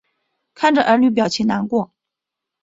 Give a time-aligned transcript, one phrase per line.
[0.55, 1.91] 看着女儿表情难过